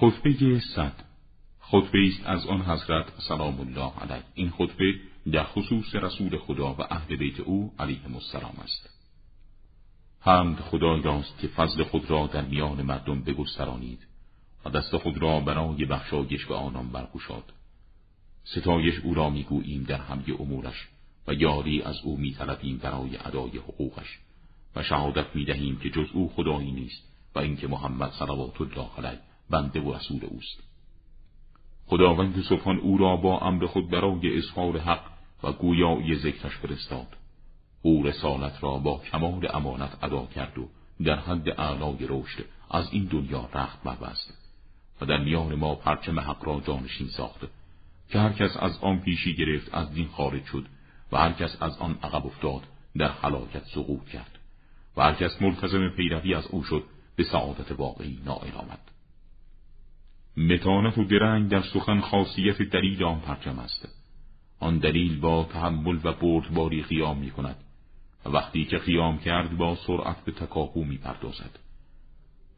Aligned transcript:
خطبه 0.00 0.60
صد. 0.74 0.92
خطبه 1.60 1.98
است 2.08 2.26
از 2.26 2.46
آن 2.46 2.60
حضرت 2.62 3.06
سلام 3.28 3.60
الله 3.60 3.92
علیه. 4.00 4.22
این 4.34 4.50
خطبه 4.50 4.94
در 5.32 5.44
خصوص 5.44 5.94
رسول 5.94 6.38
خدا 6.38 6.74
و 6.74 6.80
اهل 6.80 7.16
بیت 7.16 7.40
او 7.40 7.72
علیهم 7.78 8.14
السلام 8.14 8.54
است. 8.64 8.90
حمد 10.20 10.60
خدای 10.60 11.02
راست 11.02 11.38
که 11.38 11.48
فضل 11.48 11.84
خود 11.84 12.10
را 12.10 12.26
در 12.26 12.44
میان 12.44 12.82
مردم 12.82 13.22
بگسترانید 13.22 14.06
و 14.64 14.70
دست 14.70 14.96
خود 14.96 15.18
را 15.18 15.40
برای 15.40 15.84
بخشایش 15.84 16.44
به 16.44 16.54
آنان 16.54 16.88
برگشاد. 16.88 17.52
ستایش 18.44 18.98
او 18.98 19.14
را 19.14 19.30
می‌گوییم 19.30 19.82
در 19.82 20.00
همه 20.00 20.24
امورش 20.40 20.88
و 21.26 21.34
یاری 21.34 21.82
از 21.82 21.96
او 22.04 22.16
میطلبیم 22.16 22.78
برای 22.78 23.16
ادای 23.24 23.58
حقوقش 23.58 24.18
و 24.76 24.82
شهادت 24.82 25.26
می‌دهیم 25.34 25.78
که 25.78 25.90
جز 25.90 26.06
او 26.12 26.32
خدایی 26.36 26.72
نیست 26.72 27.02
و 27.34 27.38
اینکه 27.38 27.68
محمد 27.68 28.12
صلوات 28.12 28.60
الله 28.60 28.90
علیه 28.98 29.20
بنده 29.50 29.80
و 29.80 29.94
رسول 29.94 30.24
اوست. 30.24 30.62
خداوند 31.86 32.42
سبحان 32.42 32.78
او 32.78 32.98
را 32.98 33.16
با 33.16 33.38
امر 33.38 33.66
خود 33.66 33.90
برای 33.90 34.36
اظهار 34.38 34.78
حق 34.78 35.04
و 35.42 35.52
گویایی 35.52 36.16
ذکرش 36.16 36.56
فرستاد. 36.56 37.16
او 37.82 38.02
رسالت 38.02 38.62
را 38.62 38.78
با 38.78 38.98
کمال 38.98 39.48
امانت 39.54 40.04
ادا 40.04 40.26
کرد 40.26 40.58
و 40.58 40.68
در 41.04 41.16
حد 41.16 41.60
اعلای 41.60 41.98
رشد 42.00 42.44
از 42.70 42.92
این 42.92 43.04
دنیا 43.04 43.48
رخت 43.54 43.82
ببست 43.82 44.34
و 45.00 45.06
در 45.06 45.24
میان 45.24 45.54
ما 45.54 45.74
پرچم 45.74 46.20
حق 46.20 46.44
را 46.44 46.60
جانشین 46.66 47.08
ساخت 47.08 47.40
که 48.08 48.18
هر 48.18 48.32
کس 48.32 48.56
از 48.56 48.78
آن 48.80 49.00
پیشی 49.00 49.34
گرفت 49.34 49.74
از 49.74 49.92
دین 49.94 50.08
خارج 50.08 50.44
شد 50.44 50.66
و 51.12 51.16
هر 51.16 51.32
کس 51.32 51.56
از 51.62 51.78
آن 51.78 51.98
عقب 52.02 52.26
افتاد 52.26 52.62
در 52.96 53.08
حلاکت 53.08 53.64
سقوط 53.74 54.04
کرد 54.04 54.38
و 54.96 55.02
هر 55.02 55.14
کس 55.14 55.42
ملتزم 55.42 55.88
پیروی 55.88 56.34
از 56.34 56.46
او 56.46 56.62
شد 56.64 56.84
به 57.16 57.24
سعادت 57.24 57.72
واقعی 57.72 58.18
نائل 58.24 58.54
آمد. 58.54 58.80
متانت 60.36 60.98
و 60.98 61.04
درنگ 61.04 61.48
در 61.48 61.62
سخن 61.62 62.00
خاصیت 62.00 62.62
دلیل 62.62 63.04
آن 63.04 63.20
پرچم 63.20 63.58
است. 63.58 63.88
آن 64.60 64.78
دلیل 64.78 65.20
با 65.20 65.44
تحمل 65.52 65.98
و 66.04 66.12
بردباری 66.12 66.82
قیام 66.82 67.18
می 67.18 67.30
کند 67.30 67.56
وقتی 68.26 68.64
که 68.64 68.78
قیام 68.78 69.18
کرد 69.18 69.56
با 69.56 69.74
سرعت 69.74 70.24
به 70.24 70.32
تکاپو 70.32 70.84
می 70.84 70.98
پردازد 70.98 71.58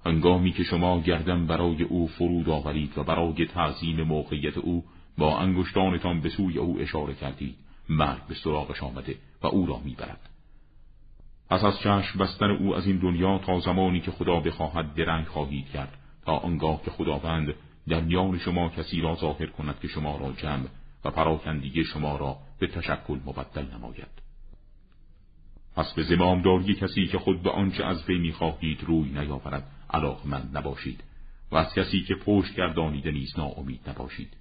هنگامی 0.07 0.53
که 0.53 0.63
شما 0.63 1.01
گردن 1.01 1.47
برای 1.47 1.83
او 1.83 2.09
فرود 2.09 2.49
آورید 2.49 2.99
و 2.99 3.05
برای 3.05 3.47
تعظیم 3.47 4.03
موقعیت 4.03 4.59
او 4.59 4.85
با 5.19 5.39
انگشتانتان 5.39 6.21
به 6.21 6.29
سوی 6.29 6.59
او 6.59 6.81
اشاره 6.81 7.15
کردید 7.15 7.57
مرگ 7.89 8.27
به 8.29 8.35
سراغش 8.35 8.83
آمده 8.83 9.17
و 9.43 9.47
او 9.47 9.67
را 9.67 9.79
می‌برد. 9.85 10.31
پس 11.51 11.65
از 11.65 11.79
چشم 11.79 12.19
بستن 12.19 12.51
او 12.51 12.75
از 12.75 12.87
این 12.87 12.99
دنیا 12.99 13.39
تا 13.39 13.61
زمانی 13.61 14.01
که 14.01 14.11
خدا 14.11 14.41
بخواهد 14.41 14.95
درنگ 14.95 15.27
خواهید 15.27 15.69
کرد 15.69 15.99
تا 16.25 16.37
آنگاه 16.37 16.83
که 16.83 16.91
خداوند 16.91 17.55
در 17.89 18.01
میان 18.01 18.39
شما 18.39 18.69
کسی 18.69 19.01
را 19.01 19.15
ظاهر 19.15 19.47
کند 19.47 19.81
که 19.81 19.89
شما 19.89 20.17
را 20.17 20.33
جمع 20.33 20.67
و 21.05 21.11
پراکندگی 21.11 21.85
شما 21.85 22.17
را 22.17 22.37
به 22.59 22.67
تشکل 22.67 23.19
مبدل 23.27 23.75
نماید. 23.75 24.29
پس 25.77 25.93
به 25.93 26.03
زمامداری 26.03 26.75
کسی 26.75 27.07
که 27.07 27.19
خود 27.19 27.43
به 27.43 27.51
آنچه 27.51 27.85
از 27.85 28.05
وی 28.09 28.19
می‌خواهید 28.19 28.85
روی 28.85 29.09
نیاورد 29.09 29.71
علاقمند 29.91 30.57
نباشید 30.57 31.05
و 31.51 31.57
از 31.57 31.75
کسی 31.75 32.03
که 32.03 32.15
پشت 32.15 32.55
گردانیده 32.55 33.11
نیز 33.11 33.39
ناامید 33.39 33.81
نباشید 33.89 34.37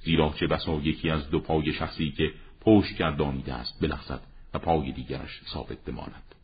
زیرا 0.00 0.34
چه 0.40 0.46
بسا 0.46 0.74
یکی 0.74 1.10
از 1.10 1.30
دو 1.30 1.40
پای 1.40 1.72
شخصی 1.72 2.10
که 2.10 2.32
پشت 2.60 2.98
گردانیده 2.98 3.54
است 3.54 3.80
بلغزد 3.82 4.20
و 4.54 4.58
پای 4.58 4.92
دیگرش 4.92 5.40
ثابت 5.52 5.84
بماند. 5.84 6.34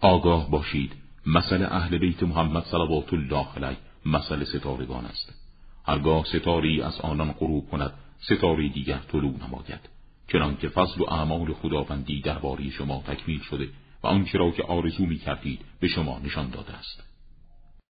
آگاه 0.00 0.50
باشید. 0.50 0.92
مسئله 1.26 1.74
اهل 1.74 1.98
بیت 1.98 2.22
محمد 2.22 2.64
صلوات 2.64 3.12
الله 3.12 3.46
علیه 3.56 3.78
مسئله 4.06 4.44
ستارگان 4.44 5.06
است. 5.06 5.32
هرگاه 5.86 6.24
ستاری 6.24 6.82
از 6.82 7.00
آنان 7.00 7.32
غروب 7.32 7.70
کند 7.70 7.92
ستاره 8.20 8.68
دیگر 8.68 8.98
طلوع 8.98 9.34
نماید. 9.46 9.80
چنانکه 10.32 10.68
فضل 10.68 11.00
و 11.00 11.10
اعمال 11.10 11.52
خداوندی 11.52 12.20
درباره 12.20 12.70
شما 12.70 13.02
تکمیل 13.06 13.40
شده 13.40 13.68
و 14.02 14.06
آنچه 14.06 14.38
را 14.38 14.50
که 14.50 14.62
آرزو 14.62 15.06
می 15.06 15.18
کردید 15.18 15.60
به 15.80 15.88
شما 15.88 16.18
نشان 16.18 16.50
داده 16.50 16.72
است. 16.72 17.13